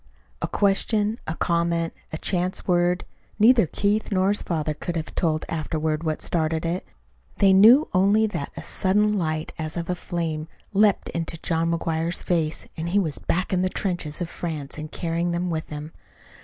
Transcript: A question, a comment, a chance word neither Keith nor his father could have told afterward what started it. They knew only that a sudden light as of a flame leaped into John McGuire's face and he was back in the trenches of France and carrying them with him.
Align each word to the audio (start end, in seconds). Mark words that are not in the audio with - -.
A 0.41 0.47
question, 0.47 1.19
a 1.27 1.35
comment, 1.35 1.93
a 2.11 2.17
chance 2.17 2.67
word 2.67 3.05
neither 3.37 3.67
Keith 3.67 4.11
nor 4.11 4.29
his 4.29 4.41
father 4.41 4.73
could 4.73 4.95
have 4.95 5.13
told 5.13 5.45
afterward 5.47 6.01
what 6.03 6.23
started 6.23 6.65
it. 6.65 6.87
They 7.37 7.53
knew 7.53 7.87
only 7.93 8.25
that 8.25 8.51
a 8.57 8.63
sudden 8.63 9.13
light 9.15 9.53
as 9.59 9.77
of 9.77 9.91
a 9.91 9.95
flame 9.95 10.47
leaped 10.73 11.09
into 11.09 11.37
John 11.37 11.69
McGuire's 11.69 12.23
face 12.23 12.65
and 12.75 12.89
he 12.89 12.97
was 12.97 13.19
back 13.19 13.53
in 13.53 13.61
the 13.61 13.69
trenches 13.69 14.21
of 14.21 14.27
France 14.27 14.75
and 14.79 14.91
carrying 14.91 15.29
them 15.33 15.51
with 15.51 15.69
him. 15.69 15.91